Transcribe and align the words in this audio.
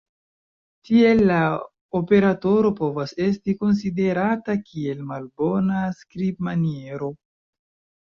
Tiel, 0.87 1.19
la 1.31 1.41
operatoro 1.99 2.73
povas 2.81 3.15
esti 3.27 3.57
konsiderata 3.61 4.59
kiel 4.67 5.07
malbona 5.15 5.87
skribmaniero. 6.03 7.17